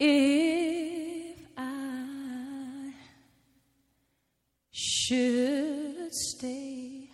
[0.00, 2.92] If I
[4.70, 7.08] should stay,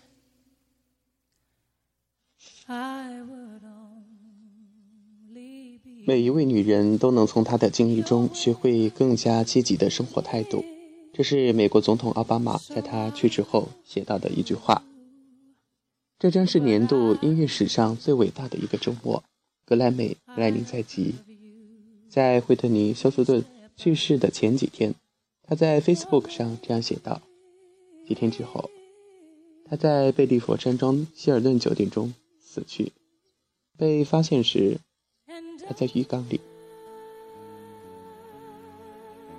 [2.66, 3.62] I would
[5.32, 6.04] only be.
[6.06, 10.62] 每一位女人都能从她的经历中学会更加积极的生活态度，
[11.14, 14.84] 这是美国总统奥巴马在他去世后写到的一句话。
[16.18, 19.24] 这将是年度音乐史上最伟大的一个周末，
[19.64, 21.14] 格莱美来临在即。
[22.14, 24.94] 在惠特尼·休斯顿去世的前几天，
[25.42, 27.20] 他在 Facebook 上这样写道
[28.06, 28.70] ：“几天之后，
[29.68, 32.92] 他在贝利佛山庄希尔顿酒店中死去。
[33.76, 34.78] 被发现时，
[35.66, 36.40] 他在浴缸里。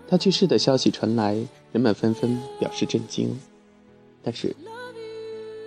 [0.09, 1.34] 他去世的消息传来，
[1.72, 3.39] 人们纷纷表示震惊。
[4.22, 4.53] 但是，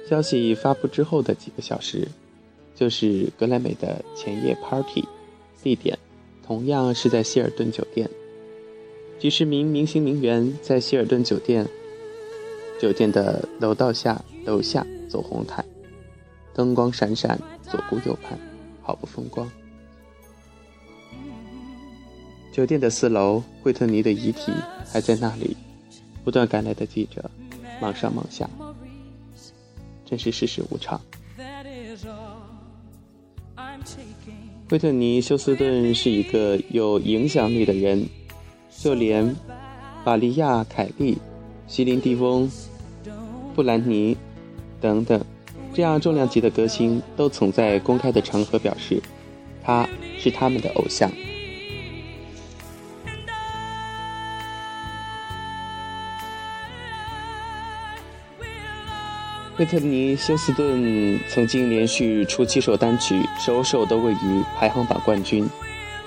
[0.06, 2.06] 消息发布之后的几个小时，
[2.74, 5.02] 就是格莱美的前夜 party，
[5.62, 5.98] 地点。”
[6.48, 8.08] 同样是在希尔顿酒店，
[9.18, 11.68] 几十名明星名媛在希尔顿酒店
[12.80, 15.62] 酒店的楼道下楼下走红毯，
[16.54, 17.38] 灯光闪闪，
[17.70, 18.38] 左顾右盼，
[18.80, 19.46] 好不风光。
[22.50, 24.50] 酒店的四楼，惠特尼的遗体
[24.90, 25.54] 还在那里，
[26.24, 27.30] 不断赶来的记者
[27.78, 28.48] 忙上忙下，
[30.06, 30.98] 真是世事无常。
[34.68, 38.06] 惠特尼·休斯顿是一个有影响力的人，
[38.76, 39.34] 就连
[40.04, 41.16] 玛利亚·凯莉、
[41.66, 42.50] 席琳·迪翁、
[43.54, 44.14] 布兰妮
[44.78, 45.18] 等等
[45.72, 49.02] 这样重量级的歌星，都曾在公开的场合表示，
[49.62, 49.88] 他
[50.18, 51.10] 是他们的偶像。
[59.58, 65.44] 惠特尼·休斯顿曾经连续出七首单曲，首首都位于排行榜冠军，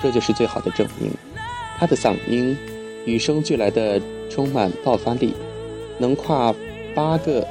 [0.02, 1.12] 这就是最好的证明。
[1.78, 2.58] 她的嗓音
[3.06, 5.34] 与生俱来的充满爆发力，
[5.98, 6.56] 能跨
[6.96, 7.46] 八个，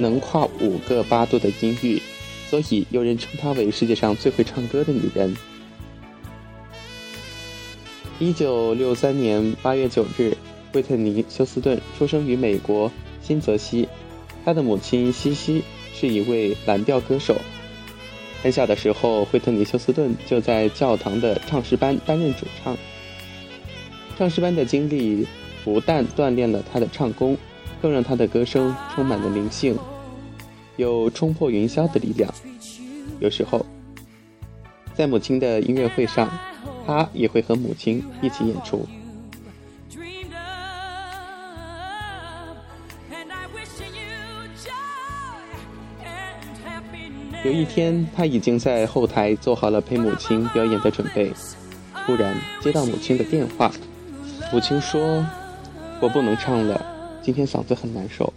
[0.00, 2.02] 能跨五个八度的音域，
[2.50, 5.32] 所以有人称她为世界上最会唱歌的女人。
[8.18, 10.36] 一九六三年八月九日，
[10.72, 12.90] 惠特尼·休斯顿出生于美国
[13.22, 13.88] 新泽西。
[14.46, 15.60] 他的母亲西西
[15.92, 17.34] 是一位蓝调歌手。
[18.44, 22.76] 很小的时候，惠特尼·休斯顿就在教堂的唱诗班担任主唱。
[24.16, 25.26] 唱诗班的经历
[25.64, 27.36] 不但锻炼了他的唱功，
[27.82, 29.76] 更让他的歌声充满了灵性，
[30.76, 32.32] 有冲破云霄的力量。
[33.18, 33.66] 有时候，
[34.94, 36.30] 在母亲的音乐会上，
[36.86, 38.86] 他也会和母亲一起演出。
[47.44, 51.32] 有一天，他已经在后台做好了陪母亲表演的准备，
[52.04, 53.70] 突然接到母亲的电话。
[54.52, 55.24] 母亲说
[56.00, 56.84] ：“我不能唱了，
[57.22, 58.32] 今天嗓子很难受。”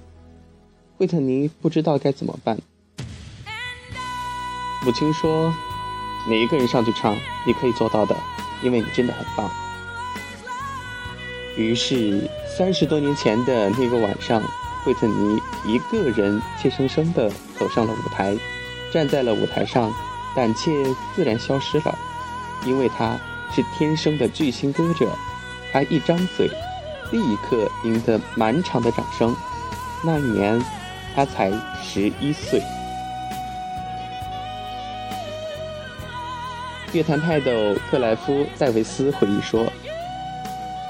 [0.97, 2.59] 惠特尼不知道该怎么办。
[4.85, 5.51] 母亲说
[6.29, 7.17] ：“你一个人上去唱，
[7.47, 8.15] 你可以做到的，
[8.61, 9.49] 因为你真的很棒。”
[11.57, 14.41] 于是，三十多年前的那个晚上，
[14.83, 18.37] 惠特尼一个人怯生生地走上了舞台。
[18.91, 19.91] 站在了舞台上，
[20.35, 20.71] 胆怯
[21.15, 21.97] 自然消失了，
[22.65, 23.17] 因为他
[23.53, 25.09] 是天生的巨星歌者。
[25.71, 26.47] 他一张嘴，
[27.11, 29.35] 立刻赢得满场的掌声。
[30.03, 30.59] 那一年，
[31.15, 31.51] 他才
[31.83, 32.61] 十一岁。
[36.91, 37.51] 乐坛泰斗
[37.91, 39.71] 克莱夫·戴维斯回忆说：“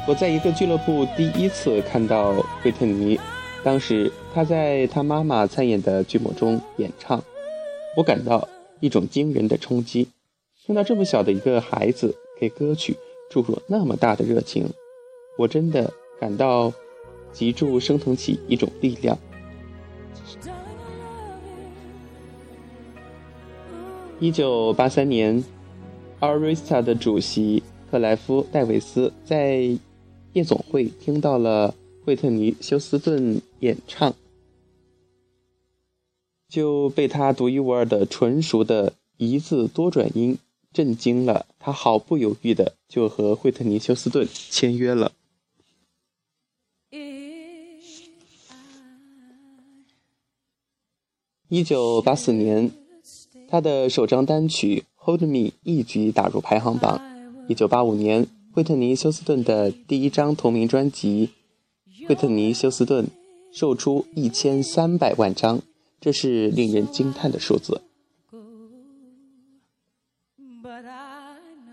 [0.08, 3.20] 我在一个俱乐部第一次看到惠特尼，
[3.66, 7.22] 当时他在他妈妈参演的剧目中演唱。”
[8.00, 8.48] 我感到
[8.80, 10.08] 一种惊人的冲击，
[10.66, 12.96] 听到这么小的一个孩子给歌曲
[13.30, 14.70] 注入那么大的热情，
[15.38, 16.72] 我真的感到
[17.34, 19.18] 脊柱升腾起一种力量。
[24.22, 25.44] 一九八三年
[26.22, 27.62] ，Arista 的主席
[27.92, 29.78] 克莱夫·戴维斯在
[30.32, 31.76] 夜总会听到了
[32.06, 34.16] 惠特尼·休斯顿演唱。
[36.50, 40.38] 就被他独一无二的纯熟的一字多转音
[40.74, 45.12] 震惊了，他毫不犹豫的就和惠特尼·休斯顿签约了。
[51.48, 52.72] 一九八四年，
[53.48, 57.02] 他的首张单曲《Hold Me》一举打入排行榜。
[57.48, 61.30] 一九八五年，惠特尼·休斯顿的第一张同名专辑
[62.08, 63.06] 《惠特尼·休斯顿》
[63.52, 65.62] 售出一千三百万张。
[66.00, 67.82] 这是令人惊叹的数字。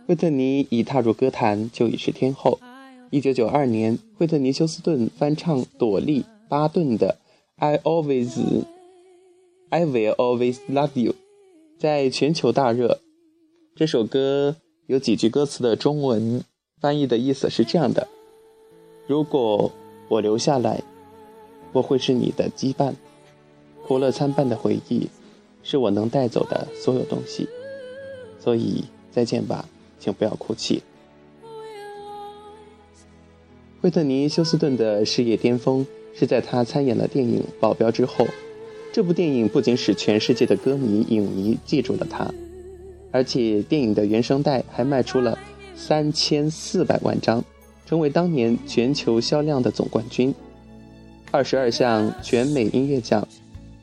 [0.06, 2.58] 惠特尼一踏入歌坛就已是天后。
[3.10, 7.18] 一九九二年，惠特尼休斯顿翻唱朵莉巴顿的
[7.64, 8.64] 《I Always
[9.70, 11.12] I Will Always Love You》，
[11.78, 13.00] 在全球大热。
[13.76, 14.56] 这首歌
[14.86, 16.42] 有几句歌词的中文
[16.80, 18.08] 翻译的意思是这样的：
[19.06, 19.70] 如果
[20.08, 20.82] 我留下来，
[21.72, 22.94] 我会是你的羁绊，
[23.86, 25.08] 苦乐参半的回忆，
[25.62, 27.48] 是我能带走的所有东西。
[28.40, 29.68] 所以再见吧，
[30.00, 30.82] 请不要哭泣。
[33.80, 38.26] 惠特尼·休斯顿的事业巅峰是在她参演了电影《保镖》之后。
[38.92, 42.28] 这部电影不仅使全世界的歌迷、影迷记住了她。
[43.12, 45.38] 而且电影的原声带还卖出了
[45.76, 47.44] 三千四百万张，
[47.86, 50.34] 成为当年全球销量的总冠军。
[51.30, 53.26] 二十二项全美音乐奖，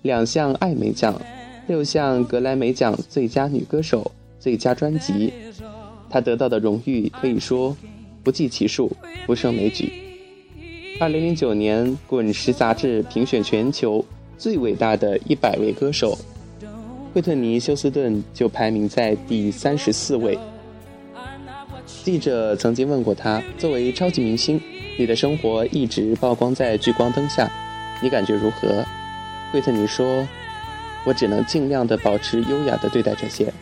[0.04, 1.20] 两项艾美奖，
[1.66, 5.32] 六项格莱美奖最佳女歌手、最佳专辑，
[6.10, 7.76] 她得到的荣誉可以说
[8.22, 8.92] 不计其数，
[9.26, 9.94] 不胜枚举。
[11.00, 14.04] 二零零九年，《滚石》杂志评选全球
[14.38, 16.18] 最伟大的一百位歌手。
[17.14, 20.38] 惠特尼·休斯顿就排名在第三十四位。
[22.04, 24.60] 记者曾经问过他：“作为超级明星，
[25.00, 27.50] 你的生活一直曝光在聚光灯下，
[28.04, 28.84] 你感觉如何？”
[29.54, 30.28] 惠特尼说
[31.06, 33.54] ：“我只能尽量的保持优雅的对待这些。”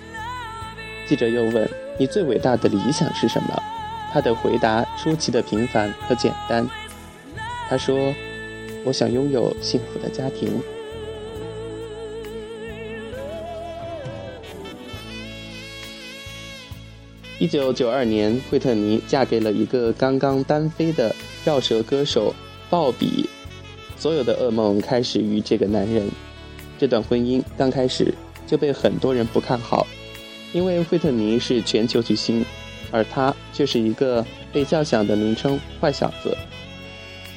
[1.05, 3.61] 记者又问：“你最伟大的理想是什么？”
[4.13, 6.65] 他的回答出奇的平凡和简单。
[7.67, 8.15] 他说
[8.87, 10.57] ：“我想拥有幸福的家庭。”
[17.37, 22.33] 一九九二年，惠特尼嫁给了一个刚刚单飞的饶舌歌手
[22.69, 23.29] 鲍比。
[24.01, 26.09] 所有的噩梦开始于这个男人。
[26.79, 28.11] 这段婚姻刚开始
[28.47, 29.85] 就被很多人不看好，
[30.53, 32.43] 因为惠特尼是全球巨星，
[32.89, 36.35] 而他却是一个被叫响的名称“坏小子”。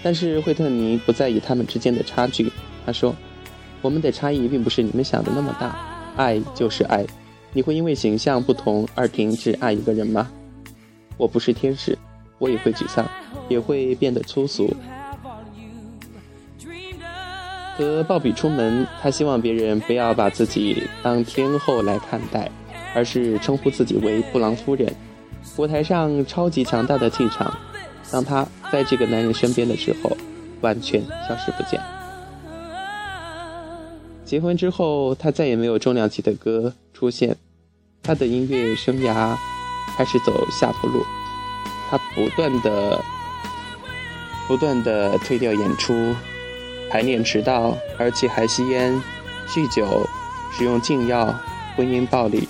[0.02, 2.50] 但是惠特尼不在意他们之间的差距。
[2.86, 3.14] 他说
[3.82, 5.78] ：“我们的差异并不是你们想的那么大，
[6.16, 7.04] 爱就是爱。”
[7.52, 10.32] 你会因为形象不同而停止爱一个人吗？
[11.18, 11.98] 我不是天使，
[12.38, 13.06] 我也会沮丧，
[13.50, 14.74] 也会变得粗俗。
[17.76, 22.50] 和鲍比出门，他希望别人不要把自己当天后来看待，
[22.94, 24.94] 而是称呼自己为布朗夫人。
[25.56, 27.52] 舞台上超级强大的气场，
[28.10, 30.16] 当他在这个男人身边的时候，
[30.60, 31.80] 完全消失不见。
[34.24, 37.36] 结婚之后，他再也没有重量级的歌出现。
[38.02, 39.36] 他的音乐生涯
[39.96, 41.02] 开始走下坡路，
[41.90, 43.02] 他不断的、
[44.46, 46.14] 不断的推掉演出，
[46.90, 48.92] 排练迟到，而且还吸烟、
[49.48, 50.08] 酗酒、
[50.56, 51.34] 使用禁药、
[51.76, 52.48] 婚姻暴力，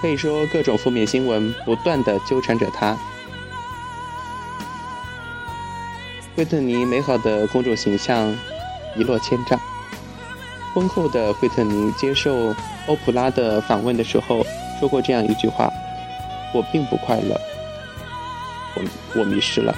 [0.00, 2.96] 可以说各种负面新闻不断的纠缠着他。
[6.34, 8.36] 惠特尼美好的公众形象
[8.96, 9.58] 一落千丈。
[10.74, 12.54] 婚后的惠特尼接受
[12.86, 14.44] 欧普拉的访问的时候。
[14.78, 15.72] 说过这样一句话
[16.52, 17.40] ：“我并不快乐，
[18.74, 18.82] 我
[19.18, 19.74] 我迷失了。”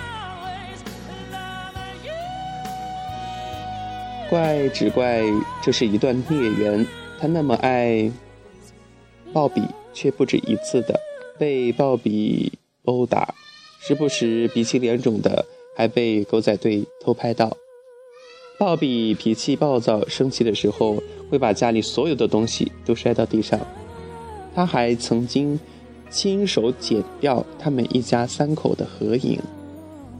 [4.28, 5.22] 怪只怪
[5.62, 6.86] 这是一段孽缘。
[7.18, 8.10] 他那么爱
[9.32, 10.98] 鲍比，却不止一次的
[11.38, 12.52] 被鲍比
[12.84, 13.34] 殴打，
[13.80, 15.44] 时不时鼻青脸肿的，
[15.76, 17.56] 还被狗仔队偷拍到。
[18.58, 23.58] 鲍比脾气暴躁、生气的时候，会把家里所有的东西都摔到地上。
[24.54, 25.58] 他还曾经
[26.10, 29.38] 亲手剪掉他们一家三口的合影。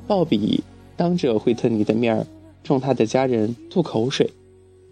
[0.07, 0.63] 鲍比
[0.97, 2.27] 当着惠特尼的面儿
[2.69, 4.31] 冲他的家人吐口水，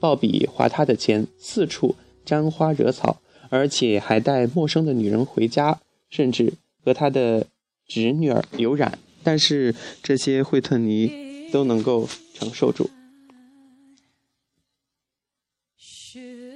[0.00, 5.78] 鲍比花他的钱四处沾花惹草，而且还带陌生的女人回家，
[6.08, 7.46] 甚至和他的
[7.86, 8.98] 侄女儿有染。
[9.22, 12.88] 但是这些惠特尼都能够承受住。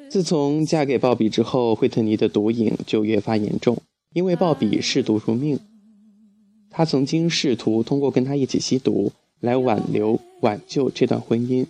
[0.08, 3.76] 自从嫁给鲍比之后，惠特尼的毒瘾就越发严重。
[4.14, 5.60] 因为鲍比嗜毒如命，
[6.70, 11.66] 他曾经试图通过跟他一起吸毒来挽留、挽救这段婚姻，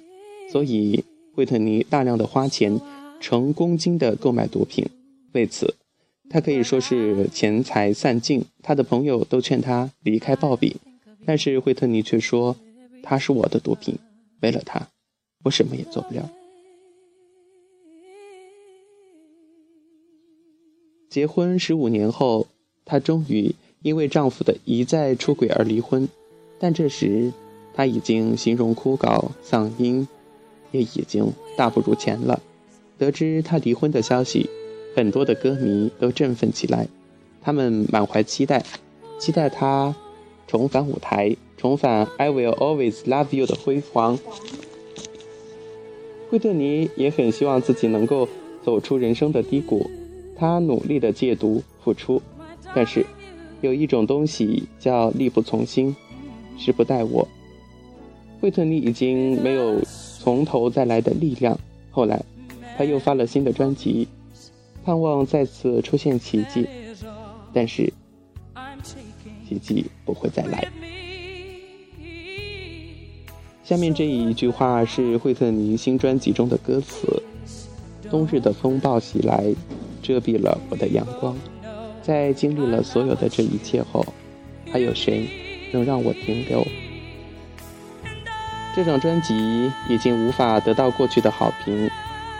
[0.51, 2.81] 所以惠特尼大量的花钱，
[3.21, 4.87] 成公斤的购买毒品。
[5.33, 5.75] 为此，
[6.29, 8.45] 他可以说是钱财散尽。
[8.63, 10.77] 他的朋友都劝他离开鲍比，
[11.25, 12.57] 但是惠特尼却说
[13.03, 13.97] ：“他是我的毒品，
[14.41, 14.89] 为了他，
[15.45, 16.31] 我什么也做不了。”
[21.09, 22.47] 结婚十五年后，
[22.85, 26.09] 她终于因为丈夫的一再出轨而离婚，
[26.61, 27.33] 但这时
[27.75, 30.07] 他已经形容枯槁，嗓音
[30.73, 32.41] 也已经大不如前了。
[32.99, 34.49] 得知他离婚的消息，
[34.95, 36.87] 很多的歌迷都振奋起来，
[37.41, 38.65] 他们满怀期待，
[39.19, 39.95] 期待他
[40.47, 44.19] 重返舞台，重返 "I Will Always Love You" 的辉煌。
[46.29, 48.29] 惠特尼也很希望自己能够
[48.63, 49.91] 走出人生的低谷，
[50.37, 52.21] 他努力的戒毒付出，
[52.75, 53.05] 但是
[53.63, 55.97] 有一种东西叫力不从心，
[56.59, 57.27] 时不待我。
[58.41, 59.81] 惠特尼已经没有
[60.19, 61.59] 从头再来的力量。
[61.91, 62.23] 后来，
[62.79, 64.09] 他又发了新的专辑，
[64.85, 66.67] 盼望再次出现奇迹，
[67.53, 67.93] 但是
[69.49, 70.67] 奇迹不会再来。
[73.63, 77.23] 下面这一句话是惠特尼新专辑中的歌词
[78.11, 79.45] ：“冬日的风暴袭来，
[80.03, 81.37] 遮蔽了我的阳光。
[82.03, 84.05] 在经历了所有的这一切后，
[84.73, 85.29] 还有谁
[85.73, 86.67] 能让我停留？”
[88.81, 91.91] 这张专辑已经无法得到过去的好评，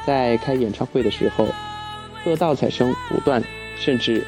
[0.07, 1.47] 在开演唱会的时候，
[2.25, 3.45] 喝倒彩声不断，
[3.77, 4.25] 甚至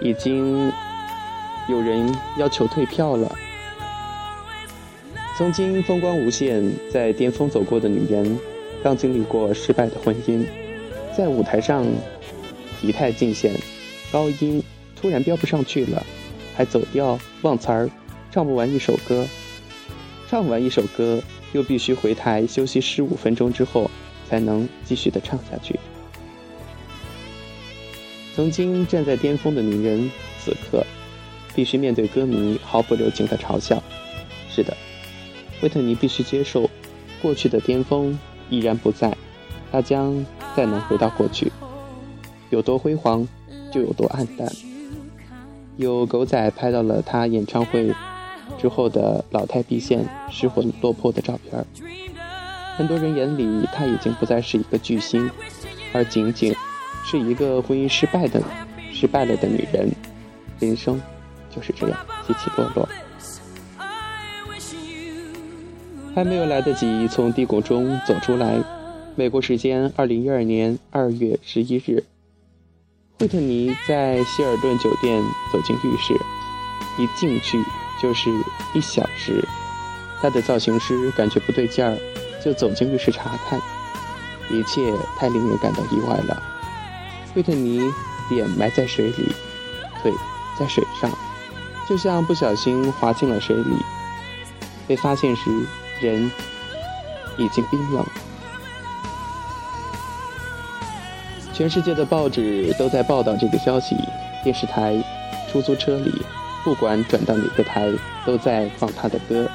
[0.00, 0.72] 已经
[1.68, 3.32] 有人要求退票了。
[5.38, 8.36] 曾经风光无限，在巅峰走过的女人，
[8.82, 10.44] 刚经历过失败的婚姻，
[11.16, 11.86] 在舞台上
[12.82, 13.54] 仪态尽显，
[14.10, 14.60] 高音
[15.00, 16.04] 突然飙不上去了，
[16.56, 17.88] 还走调忘词儿，
[18.32, 19.24] 唱不完一首歌，
[20.28, 21.22] 唱完一首歌
[21.54, 23.90] 又必须回台休息十五分钟之后
[24.28, 25.78] 才能继续的唱下去。
[28.34, 30.84] 曾经站在巅峰的女人，此刻
[31.54, 33.80] 必须面对歌迷毫不留情的嘲笑。
[34.50, 34.76] 是的。
[35.60, 36.68] 惠特尼必须接受，
[37.22, 38.18] 过去的巅峰
[38.50, 39.16] 依然不在，
[39.70, 41.50] 他将再能回到过去，
[42.50, 43.26] 有多辉煌
[43.72, 44.50] 就有多暗淡。
[45.76, 47.94] 有狗仔拍到了他演唱会
[48.64, 51.66] 之后的老态毕现、失魂落魄的照片
[52.78, 55.30] 很多人眼里他已经不再是一个巨星，
[55.92, 56.54] 而仅仅
[57.04, 58.42] 是一个婚姻失败的、
[58.90, 59.92] 失败了的女人。
[60.60, 60.98] 人生
[61.54, 62.88] 就是这样起起落落。
[66.14, 68.58] 还没有来得及从低谷中走出来。
[69.14, 72.02] 美国时间二零一二年二月十一日，
[73.18, 76.14] 惠特尼在希尔顿酒店走进浴室，
[76.98, 77.62] 一进去
[78.00, 78.30] 就是
[78.74, 79.46] 一小时。
[80.20, 81.98] 他的造型师感觉不对劲儿，
[82.44, 83.60] 就走进浴室查看。
[84.50, 86.42] 一切太令人感到意外了。
[87.34, 87.80] 惠特尼
[88.30, 89.32] 脸埋在水里，
[90.02, 90.12] 腿
[90.58, 91.10] 在水上，
[91.88, 93.76] 就像不小心滑进了水里。
[94.86, 95.42] 被发现时。
[96.00, 96.28] 人
[97.38, 98.04] 已经冰冷，
[101.54, 103.96] 全世界的报纸都在报道这个消息，
[104.42, 105.02] 电视台、
[105.50, 106.12] 出租车里，
[106.64, 107.92] 不管转到哪个台，
[108.24, 109.46] 都在放他的歌。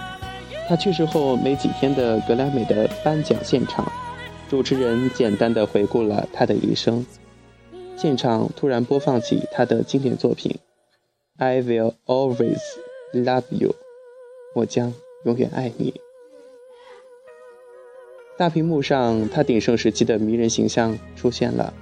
[0.67, 3.91] 他去世后没几天的格莱美的颁奖现场，
[4.47, 7.03] 主持人简单的回顾了他的一生，
[7.97, 10.51] 现场突然播放起他的经典作品
[11.43, 12.59] 《I Will Always
[13.13, 13.69] Love You》，
[14.53, 14.93] 我将
[15.25, 15.95] 永远爱你。
[18.37, 21.73] 大屏幕上，他鼎盛时期的迷人形象出现了，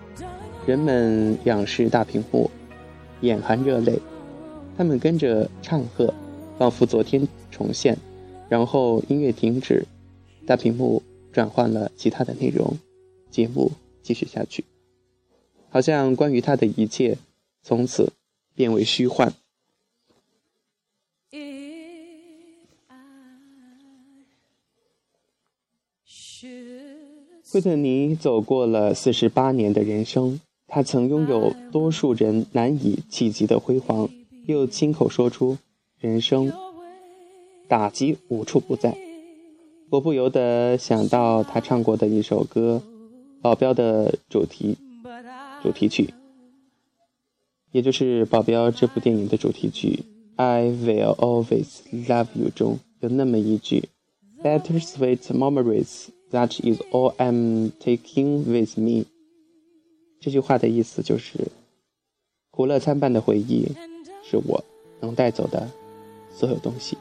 [0.66, 2.50] 人们仰视大屏幕，
[3.20, 4.00] 眼含热泪，
[4.78, 6.14] 他们跟着唱和，
[6.58, 7.98] 仿佛昨天重现。
[8.48, 9.86] 然后音乐停止，
[10.46, 11.02] 大屏幕
[11.34, 12.78] 转换了其他的内容，
[13.30, 14.64] 节目继续下去，
[15.70, 17.18] 好像关于他的一切
[17.62, 18.14] 从此
[18.56, 19.34] 变为虚幻。
[27.52, 34.10] 惠特尼走过了四十八年的人生，他曾拥有多数人难以企及的辉煌，
[34.48, 35.58] 又亲口说出
[36.00, 36.54] “人生
[37.68, 38.98] 打击无处不在”。
[39.92, 42.82] 我不由得想到他唱过的一首歌，
[43.42, 44.78] 《保镖》的主题
[45.62, 46.14] 主题曲，
[47.74, 50.06] 也就是《保镖》这部电影的主题曲
[50.42, 53.90] 《I Will Always Love You》中有那么一句
[54.42, 59.06] ：“Better sweet memories。” That is all I'm taking with me。
[60.22, 61.52] 这句话的意思就是，
[62.52, 63.72] 苦乐参半的回忆
[64.30, 64.62] 是我
[65.00, 65.70] 能带走的
[66.30, 66.98] 所有东西。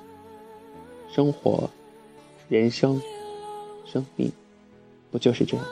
[1.13, 1.69] 生活、
[2.49, 3.01] 人生、
[3.85, 4.31] 生命，
[5.11, 5.67] 不就是这样？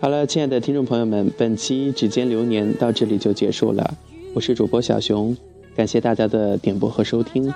[0.00, 3.96] 好了，亲爱的听众朋友们，本期指尖流年到这里就结束了。
[4.34, 5.34] 我是主播小熊，
[5.74, 7.50] 感谢大家的点播和收听。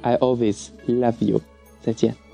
[0.00, 1.42] I always love you，
[1.82, 2.27] 再见。